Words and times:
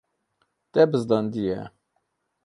Te 0.71 0.81
bizdandiye. 0.91 1.59